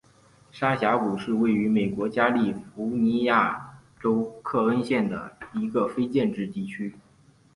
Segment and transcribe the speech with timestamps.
[0.51, 6.95] 沙峡谷是位于美国加利福尼亚州克恩县的一个非建制地区。